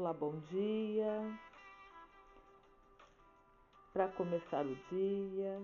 Olá, 0.00 0.14
bom 0.14 0.32
dia. 0.50 1.38
Para 3.92 4.08
começar 4.08 4.64
o 4.64 4.74
dia. 4.88 5.62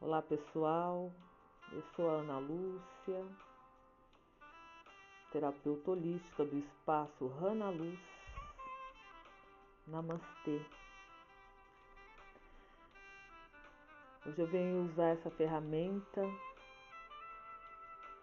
Olá, 0.00 0.20
pessoal. 0.22 1.12
Eu 1.70 1.84
sou 1.94 2.10
a 2.10 2.14
Ana 2.14 2.40
Lúcia, 2.40 3.24
terapeuta 5.30 5.92
holística 5.92 6.44
do 6.44 6.58
espaço 6.58 7.28
Rana 7.28 7.70
Luz. 7.70 8.00
Namastê. 9.86 10.60
Hoje 14.26 14.40
eu 14.40 14.48
venho 14.48 14.86
usar 14.86 15.10
essa 15.10 15.30
ferramenta, 15.30 16.22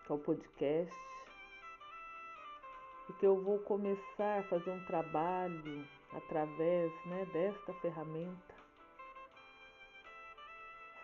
que 0.06 0.12
é 0.12 0.16
o 0.16 0.20
podcast, 0.20 0.94
porque 3.10 3.26
eu 3.26 3.42
vou 3.42 3.58
começar 3.62 4.38
a 4.38 4.44
fazer 4.44 4.70
um 4.70 4.86
trabalho 4.86 5.88
através 6.14 6.94
né, 7.08 7.26
desta 7.34 7.74
ferramenta, 7.82 8.54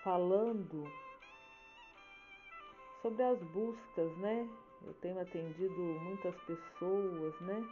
falando 0.04 0.84
sobre 3.02 3.24
as 3.24 3.40
buscas, 3.46 4.18
né? 4.18 4.48
Eu 4.84 4.94
tenho 5.02 5.20
atendido 5.20 5.82
muitas 5.82 6.36
pessoas, 6.42 7.42
né? 7.42 7.68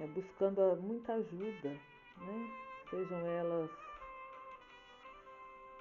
É, 0.00 0.06
buscando 0.08 0.76
muita 0.82 1.12
ajuda, 1.12 1.68
né? 1.68 2.50
Sejam 2.90 3.24
elas 3.24 3.70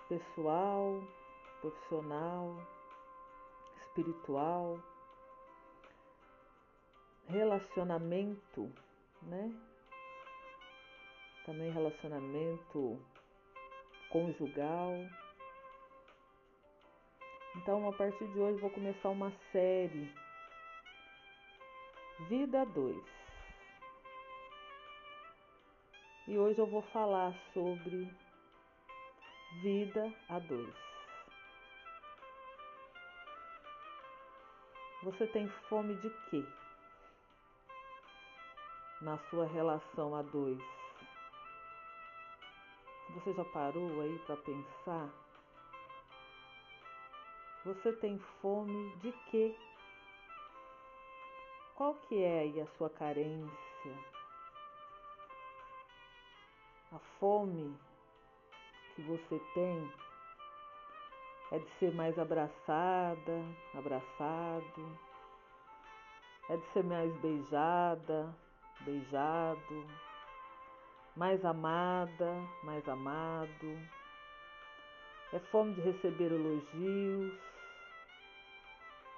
pessoal, 0.07 1.01
profissional, 1.59 2.55
espiritual, 3.81 4.77
relacionamento, 7.34 8.71
né? 9.23 9.51
Também 11.45 11.71
relacionamento 11.71 12.99
conjugal. 14.09 14.93
Então, 17.57 17.90
a 17.90 17.93
partir 17.93 18.27
de 18.27 18.40
hoje, 18.40 18.62
vou 18.62 18.70
começar 18.70 19.09
uma 19.09 19.31
série 19.51 20.13
Vida 22.29 22.65
2. 22.65 22.95
E 26.27 26.37
hoje 26.37 26.59
eu 26.59 26.68
vou 26.68 26.84
falar 26.84 27.34
sobre 27.53 28.09
Vida 29.62 30.13
a 30.29 30.40
dois. 30.40 30.73
Você 35.03 35.27
tem 35.27 35.47
fome 35.68 35.95
de 35.95 36.09
quê? 36.29 36.62
Na 39.04 39.18
sua 39.29 39.46
relação 39.46 40.15
a 40.15 40.21
dois. 40.21 40.63
Você 43.13 43.34
já 43.34 43.43
parou 43.43 43.99
aí 43.99 44.18
para 44.20 44.37
pensar? 44.37 45.09
Você 47.65 47.91
tem 47.98 48.18
fome 48.41 48.96
de 49.01 49.12
quê? 49.29 49.54
Qual 51.76 51.96
que 51.96 52.24
é 52.24 52.40
aí 52.40 52.62
a 52.62 52.68
sua 52.77 52.90
carência? 52.90 53.93
A 56.93 56.99
fome 57.20 57.77
que 58.96 59.01
você 59.01 59.37
tem 59.54 59.91
é 61.51 61.59
de 61.59 61.70
ser 61.71 61.93
mais 61.93 62.18
abraçada, 62.18 63.43
abraçado, 63.74 64.97
é 66.50 66.56
de 66.56 66.66
ser 66.68 66.85
mais 66.85 67.13
beijada, 67.18 68.34
beijado, 68.81 69.88
mais 71.16 71.44
amada, 71.46 72.34
mais 72.64 72.88
amado. 72.88 73.78
É 75.31 75.40
fome 75.52 75.74
de 75.74 75.81
receber 75.81 76.31
elogios, 76.31 77.34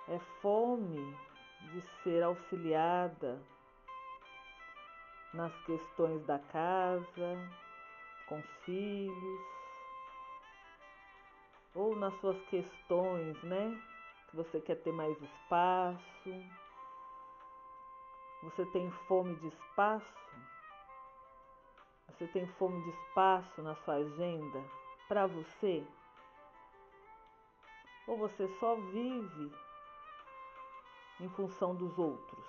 é 0.08 0.20
fome 0.42 1.18
de 1.74 1.82
ser 2.04 2.24
auxiliada 2.24 3.42
nas 5.34 5.54
questões 5.66 6.26
da 6.26 6.40
casa, 6.40 7.38
com 8.28 8.40
os 8.40 8.50
filhos, 8.64 9.42
ou 11.76 11.96
nas 11.96 12.14
suas 12.22 12.42
questões, 12.48 13.44
né? 13.44 13.82
Que 14.30 14.38
você 14.38 14.62
quer 14.62 14.76
ter 14.76 14.94
mais 14.94 15.22
espaço, 15.22 16.44
você 18.46 18.64
tem 18.68 18.92
fome 19.08 19.36
de 19.38 19.48
espaço, 19.48 20.06
você 22.08 22.28
tem 22.28 22.46
fome 22.54 22.80
de 22.84 22.90
espaço 22.92 23.62
na 23.64 23.76
sua 23.78 23.96
agenda 23.96 24.64
para 25.08 25.26
você? 25.26 25.84
Ou 28.08 28.18
você 28.18 28.48
só 28.60 28.76
vive 28.76 29.52
em 31.20 31.30
função 31.30 31.74
dos 31.74 31.98
outros? 31.98 32.46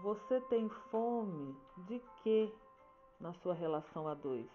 Você 0.00 0.40
tem 0.42 0.68
fome 0.90 1.56
de 1.76 2.02
quê 2.22 2.52
na 3.20 3.32
sua 3.34 3.54
relação 3.54 4.08
a 4.08 4.14
dois? 4.14 4.50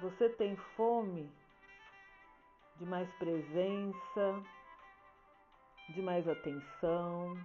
Você 0.00 0.30
tem 0.30 0.56
fome 0.56 1.30
de 2.76 2.86
mais 2.86 3.12
presença, 3.16 4.42
de 5.90 6.02
mais 6.02 6.26
atenção? 6.28 7.36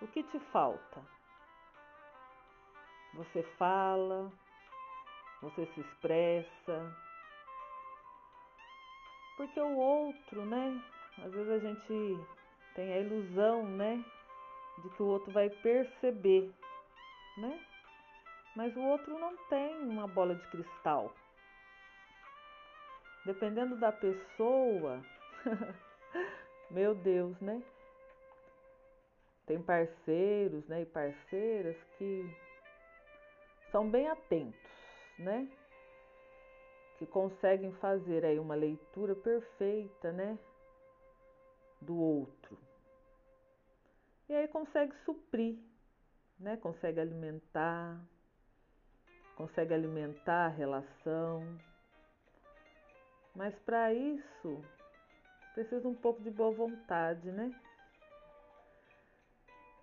O 0.00 0.06
que 0.08 0.22
te 0.24 0.38
falta? 0.52 1.02
Você 3.14 3.42
fala, 3.58 4.32
você 5.40 5.66
se 5.66 5.80
expressa. 5.80 6.96
Porque 9.36 9.60
o 9.60 9.76
outro, 9.76 10.44
né? 10.46 10.82
Às 11.18 11.32
vezes 11.32 11.50
a 11.50 11.58
gente 11.58 12.26
tem 12.74 12.92
a 12.92 12.98
ilusão, 13.00 13.66
né? 13.66 14.04
De 14.82 14.88
que 14.90 15.02
o 15.02 15.06
outro 15.06 15.30
vai 15.32 15.50
perceber, 15.50 16.52
né? 17.36 17.66
mas 18.54 18.76
o 18.76 18.80
outro 18.80 19.18
não 19.18 19.36
tem 19.48 19.74
uma 19.88 20.06
bola 20.06 20.34
de 20.34 20.46
cristal. 20.48 21.12
Dependendo 23.24 23.76
da 23.76 23.92
pessoa, 23.92 25.00
meu 26.72 26.94
Deus, 26.94 27.38
né? 27.40 27.62
Tem 29.46 29.60
parceiros, 29.62 30.66
né, 30.66 30.82
e 30.82 30.86
parceiras 30.86 31.76
que 31.98 32.24
são 33.70 33.88
bem 33.90 34.08
atentos, 34.08 34.70
né? 35.18 35.48
Que 36.98 37.06
conseguem 37.06 37.72
fazer 37.74 38.24
aí 38.24 38.38
uma 38.38 38.54
leitura 38.54 39.14
perfeita, 39.14 40.12
né, 40.12 40.38
do 41.80 41.96
outro. 41.96 42.56
E 44.28 44.34
aí 44.34 44.48
consegue 44.48 44.94
suprir, 45.04 45.58
né? 46.38 46.56
Consegue 46.56 47.00
alimentar, 47.00 48.00
consegue 49.36 49.74
alimentar 49.74 50.46
a 50.46 50.48
relação. 50.48 51.44
Mas 53.34 53.54
para 53.60 53.92
isso 53.92 54.64
precisa 55.54 55.86
um 55.86 55.94
pouco 55.94 56.22
de 56.22 56.30
boa 56.30 56.50
vontade, 56.52 57.30
né? 57.30 57.52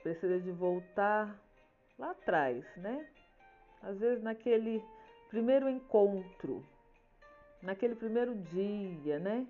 Precisa 0.02 0.40
de 0.40 0.52
voltar 0.52 1.36
lá 1.98 2.12
atrás, 2.12 2.66
né? 2.78 3.08
Às 3.82 3.98
vezes 4.00 4.24
naquele 4.24 4.84
primeiro 5.30 5.70
encontro, 5.70 6.66
naquele 7.62 7.96
primeiro 7.96 8.36
dia, 8.36 9.20
né? 9.20 9.46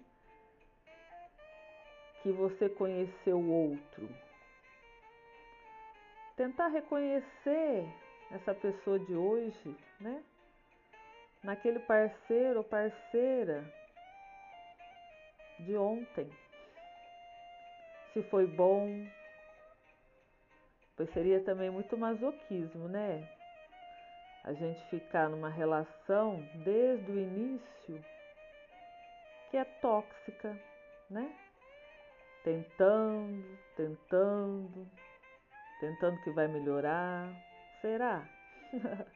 Que 2.22 2.32
você 2.32 2.68
conheceu 2.70 3.38
o 3.38 3.72
outro. 3.72 4.10
Tentar 6.36 6.68
reconhecer 6.68 7.86
essa 8.32 8.54
pessoa 8.54 9.00
de 9.00 9.14
hoje, 9.14 9.76
né? 10.00 10.24
Naquele 11.44 11.80
parceiro 11.80 12.60
ou 12.60 12.64
parceira 12.64 13.79
de 15.60 15.78
ontem. 15.78 16.30
Se 18.14 18.24
foi 18.24 18.48
bom, 18.48 19.06
pois 20.96 21.10
seria 21.12 21.44
também 21.44 21.70
muito 21.70 21.98
masoquismo, 21.98 22.88
né? 22.88 23.28
A 24.44 24.54
gente 24.54 24.84
ficar 24.86 25.30
numa 25.30 25.50
relação 25.50 26.42
desde 26.64 27.12
o 27.12 27.20
início 27.20 28.04
que 29.52 29.58
é 29.58 29.66
tóxica, 29.66 30.58
né? 31.10 31.32
Tentando, 32.44 33.58
tentando, 33.76 34.88
tentando 35.80 36.22
que 36.24 36.32
vai 36.32 36.48
melhorar, 36.48 37.30
Será? 37.82 38.28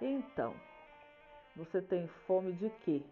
então, 0.00 0.54
você 1.54 1.80
tem 1.80 2.08
fome 2.26 2.52
de 2.54 2.70
quê? 2.84 3.02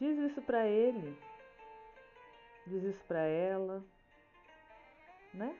Diz 0.00 0.18
isso 0.30 0.40
para 0.42 0.66
ele. 0.66 1.16
Diz 2.66 2.82
isso 2.82 3.04
para 3.04 3.20
ela, 3.20 3.84
né? 5.34 5.54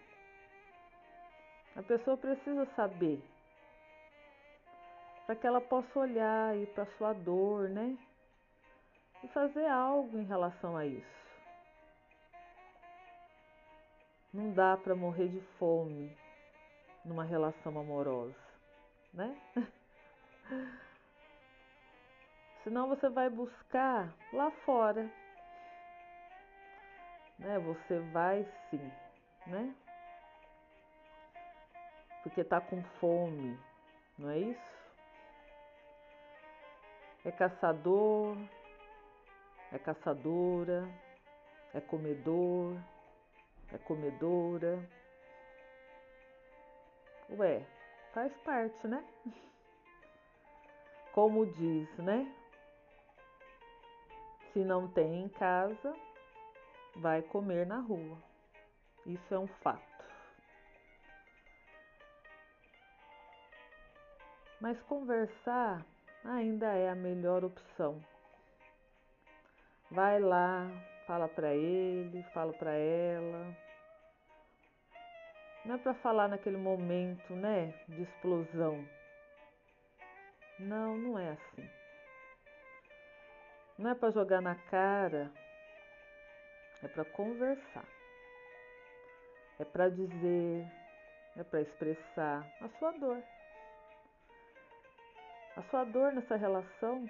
A 1.76 1.82
pessoa 1.82 2.16
precisa 2.16 2.64
saber 2.75 3.22
para 5.26 5.37
que 5.37 5.46
ela 5.46 5.60
possa 5.60 5.98
olhar 5.98 6.56
e 6.56 6.66
para 6.66 6.87
sua 6.96 7.12
dor, 7.12 7.69
né? 7.69 7.96
E 9.22 9.28
fazer 9.28 9.66
algo 9.66 10.19
em 10.19 10.25
relação 10.25 10.76
a 10.76 10.87
isso. 10.87 11.20
Não 14.32 14.52
dá 14.52 14.76
para 14.76 14.94
morrer 14.94 15.28
de 15.28 15.40
fome 15.58 16.16
numa 17.04 17.25
relação 17.25 17.78
amorosa, 17.78 18.34
né? 19.12 19.37
Senão 22.62 22.89
você 22.89 23.09
vai 23.09 23.31
buscar 23.31 24.12
lá 24.33 24.51
fora. 24.65 25.11
Né? 27.39 27.59
Você 27.59 27.99
vai 28.12 28.47
sim, 28.69 28.93
né? 29.47 29.75
Porque 32.23 32.45
tá 32.45 32.61
com 32.61 32.83
fome, 33.01 33.59
não 34.19 34.29
é 34.29 34.39
isso? 34.39 34.71
É 37.25 37.33
caçador, 37.33 38.37
é 39.73 39.79
caçadora, 39.79 40.87
é 41.73 41.81
comedor, 41.81 42.77
é 43.73 43.79
comedora. 43.79 44.87
Ué, 47.31 47.65
faz 48.12 48.33
parte, 48.43 48.87
né? 48.87 49.03
Como 51.12 51.47
diz, 51.47 51.89
né? 51.99 52.39
Se 54.52 54.61
não 54.61 54.88
tem 54.88 55.23
em 55.23 55.29
casa, 55.29 55.94
vai 56.97 57.23
comer 57.23 57.67
na 57.67 57.79
rua. 57.79 58.19
Isso 59.06 59.35
é 59.35 59.38
um 59.38 59.47
fato. 59.47 59.81
Mas 64.61 64.81
conversar 64.82 65.85
ainda 66.25 66.67
é 66.67 66.91
a 66.91 66.94
melhor 66.94 67.44
opção. 67.44 68.05
Vai 69.91 70.20
lá, 70.20 70.69
fala 71.06 71.29
para 71.29 71.55
ele, 71.55 72.23
fala 72.35 72.52
para 72.52 72.73
ela. 72.73 73.56
Não 75.64 75.75
é 75.75 75.79
para 75.79 75.94
falar 75.94 76.29
naquele 76.29 76.56
momento, 76.56 77.35
né, 77.35 77.75
de 77.88 78.02
explosão. 78.02 78.85
Não, 80.58 80.97
não 80.97 81.19
é 81.19 81.31
assim. 81.31 81.80
Não 83.81 83.88
é 83.88 83.94
para 83.94 84.11
jogar 84.11 84.43
na 84.43 84.55
cara, 84.55 85.32
é 86.82 86.88
para 86.88 87.03
conversar. 87.03 87.87
É 89.59 89.65
para 89.65 89.88
dizer, 89.88 90.71
é 91.35 91.43
para 91.43 91.62
expressar 91.62 92.47
a 92.61 92.69
sua 92.79 92.91
dor. 92.91 93.23
A 95.56 95.62
sua 95.71 95.85
dor 95.85 96.12
nessa 96.12 96.37
relação. 96.37 97.09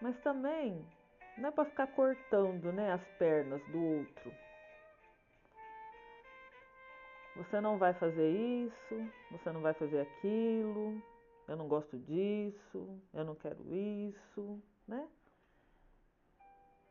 Mas 0.00 0.20
também 0.22 0.84
não 1.38 1.50
é 1.50 1.52
para 1.52 1.64
ficar 1.66 1.86
cortando, 1.86 2.72
né, 2.72 2.92
as 2.92 3.04
pernas 3.18 3.64
do 3.68 3.80
outro. 3.98 4.34
Você 7.36 7.60
não 7.60 7.78
vai 7.78 7.94
fazer 7.94 8.30
isso, 8.32 9.12
você 9.30 9.52
não 9.52 9.60
vai 9.60 9.74
fazer 9.74 10.00
aquilo, 10.00 11.00
eu 11.46 11.56
não 11.56 11.68
gosto 11.68 11.96
disso, 12.00 13.00
eu 13.14 13.24
não 13.24 13.36
quero 13.36 13.62
isso 13.72 14.60
né? 14.86 15.08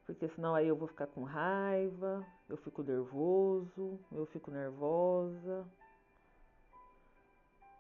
Porque 0.06 0.28
senão 0.30 0.54
aí 0.56 0.68
eu 0.68 0.76
vou 0.76 0.88
ficar 0.88 1.08
com 1.08 1.24
raiva, 1.24 2.26
eu 2.50 2.58
fico 2.58 2.84
nervoso, 2.84 4.00
eu 4.12 4.26
fico 4.28 4.52
nervosa. 4.52 5.66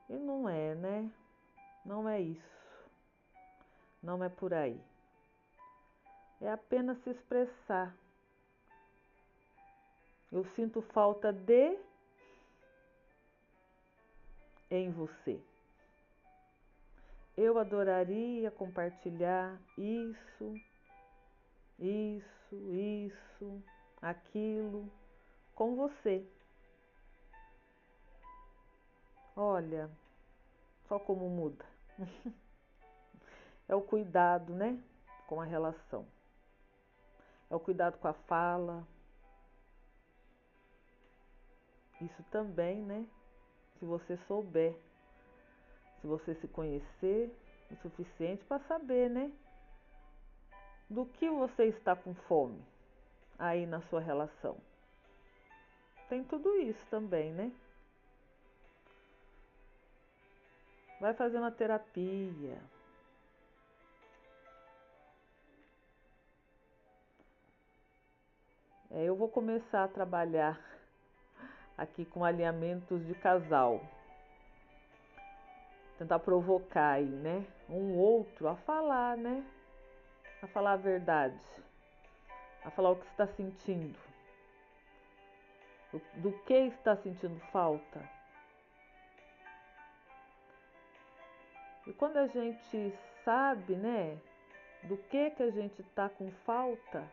E 0.09 0.13
não 0.13 0.47
é, 0.47 0.75
né? 0.75 1.11
Não 1.85 2.07
é 2.07 2.21
isso. 2.21 2.89
Não 4.01 4.23
é 4.23 4.29
por 4.29 4.53
aí. 4.53 4.81
É 6.39 6.51
apenas 6.51 6.97
se 7.03 7.09
expressar. 7.09 7.95
Eu 10.31 10.45
sinto 10.55 10.81
falta 10.81 11.31
de 11.31 11.77
em 14.69 14.89
você. 14.89 15.41
Eu 17.37 17.57
adoraria 17.57 18.51
compartilhar 18.51 19.59
isso, 19.77 20.53
isso, 21.79 22.55
isso, 22.73 23.63
aquilo 24.01 24.91
com 25.55 25.75
você. 25.75 26.27
Olha, 29.35 29.89
só 30.87 30.99
como 30.99 31.29
muda. 31.29 31.65
é 33.67 33.75
o 33.75 33.81
cuidado, 33.81 34.53
né? 34.53 34.77
Com 35.25 35.39
a 35.39 35.45
relação. 35.45 36.05
É 37.49 37.55
o 37.55 37.59
cuidado 37.59 37.97
com 37.97 38.07
a 38.07 38.13
fala. 38.13 38.85
Isso 42.01 42.23
também, 42.31 42.81
né? 42.81 43.07
Se 43.79 43.85
você 43.85 44.17
souber 44.27 44.75
se 46.01 46.07
você 46.07 46.33
se 46.35 46.47
conhecer 46.47 47.31
o 47.69 47.75
suficiente 47.77 48.43
para 48.45 48.59
saber, 48.67 49.09
né? 49.09 49.31
Do 50.89 51.05
que 51.05 51.29
você 51.29 51.65
está 51.65 51.95
com 51.95 52.13
fome 52.13 52.61
aí 53.37 53.65
na 53.65 53.81
sua 53.83 54.01
relação. 54.01 54.57
Tem 56.09 56.23
tudo 56.23 56.55
isso 56.57 56.85
também, 56.89 57.31
né? 57.31 57.51
Vai 60.99 61.13
fazer 61.13 61.37
uma 61.37 61.51
terapia. 61.51 62.61
É, 68.91 69.05
eu 69.05 69.15
vou 69.15 69.29
começar 69.29 69.85
a 69.85 69.87
trabalhar 69.87 70.59
aqui 71.77 72.03
com 72.05 72.25
alinhamentos 72.25 73.05
de 73.07 73.15
casal 73.15 73.81
tentar 76.01 76.17
provocar 76.17 76.93
aí, 76.93 77.05
né? 77.05 77.45
Um 77.69 77.95
outro 77.95 78.47
a 78.47 78.55
falar, 78.55 79.15
né? 79.15 79.45
A 80.41 80.47
falar 80.47 80.71
a 80.71 80.77
verdade, 80.77 81.39
a 82.65 82.71
falar 82.71 82.89
o 82.89 82.95
que 82.95 83.05
está 83.05 83.27
sentindo, 83.27 83.99
do 86.15 86.31
que 86.47 86.55
está 86.55 86.95
sentindo 86.95 87.39
falta. 87.51 88.01
E 91.85 91.93
quando 91.93 92.17
a 92.17 92.25
gente 92.25 92.97
sabe, 93.23 93.75
né, 93.75 94.17
do 94.81 94.97
que 94.97 95.29
que 95.29 95.43
a 95.43 95.51
gente 95.51 95.81
está 95.81 96.09
com 96.09 96.31
falta, 96.47 97.07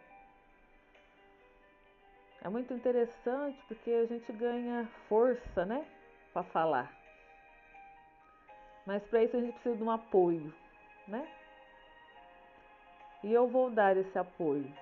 é 2.40 2.48
muito 2.48 2.72
interessante 2.72 3.62
porque 3.68 3.90
a 3.90 4.06
gente 4.06 4.32
ganha 4.32 4.88
força, 5.10 5.66
né, 5.66 5.86
para 6.32 6.42
falar. 6.44 6.97
Mas 8.88 9.04
para 9.04 9.22
isso 9.22 9.36
a 9.36 9.40
gente 9.40 9.52
precisa 9.52 9.76
de 9.76 9.82
um 9.82 9.90
apoio, 9.90 10.50
né? 11.06 11.28
E 13.22 13.30
eu 13.30 13.46
vou 13.46 13.68
dar 13.68 13.94
esse 13.98 14.18
apoio. 14.18 14.72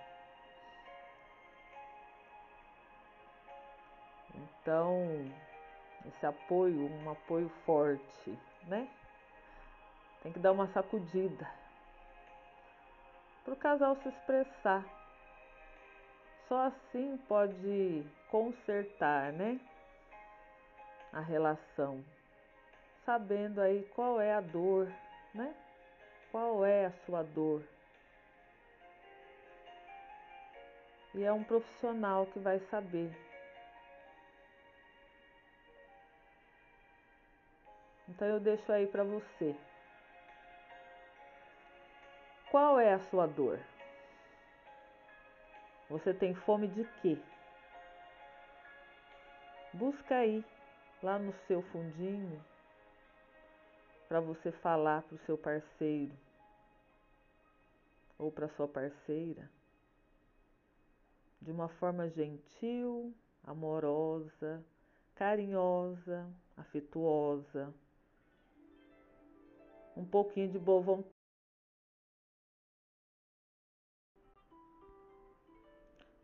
Então, 4.33 5.29
esse 6.07 6.25
apoio, 6.25 6.89
um 6.89 7.11
apoio 7.11 7.49
forte, 7.65 8.39
né? 8.69 8.89
Tem 10.23 10.33
que 10.33 10.39
dar 10.39 10.53
uma 10.53 10.69
sacudida 10.69 11.51
para 13.43 13.55
o 13.55 13.57
casal 13.57 13.97
se 13.97 14.09
expressar. 14.09 14.85
Só 16.47 16.67
assim 16.67 17.17
pode 17.27 18.07
consertar, 18.31 19.33
né? 19.33 19.59
A 21.13 21.19
relação 21.19 22.05
sabendo 23.07 23.61
aí 23.61 23.85
qual 23.95 24.21
é 24.21 24.35
a 24.35 24.41
dor, 24.41 24.93
né? 25.33 25.55
Qual 26.33 26.67
é 26.67 26.87
a 26.87 26.93
sua 27.07 27.23
dor? 27.23 27.63
E 31.15 31.23
é 31.23 31.33
um 31.33 31.45
profissional 31.45 32.27
que 32.27 32.41
vai 32.41 32.59
saber. 32.69 33.17
Então 38.09 38.27
eu 38.27 38.41
deixo 38.41 38.71
aí 38.73 38.87
para 38.89 39.05
você. 39.05 39.57
Qual 42.51 42.79
é 42.79 42.93
a 42.93 42.99
sua 42.99 43.27
dor? 43.27 43.61
Você 45.89 46.13
tem 46.13 46.35
fome 46.35 46.67
de 46.67 46.85
quê? 47.01 47.17
Busca 49.73 50.17
aí, 50.17 50.45
lá 51.03 51.19
no 51.19 51.33
seu 51.47 51.63
fundinho, 51.63 52.45
para 54.09 54.21
você 54.21 54.53
falar 54.53 55.03
para 55.03 55.15
o 55.17 55.25
seu 55.27 55.37
parceiro 55.37 56.15
ou 58.19 58.31
para 58.31 58.49
sua 58.51 58.69
parceira 58.69 59.51
de 61.41 61.51
uma 61.51 61.69
forma 61.69 62.09
gentil, 62.11 63.15
amorosa, 63.45 64.65
carinhosa, 65.15 66.29
afetuosa, 66.57 67.73
um 69.97 70.05
pouquinho 70.05 70.51
de 70.51 70.59
boa 70.59 70.83
vontade. 70.83 71.15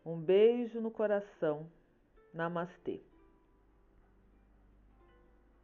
Um 0.05 0.21
beijo 0.21 0.81
no 0.81 0.91
coração. 0.91 1.71
Namastê. 2.35 3.01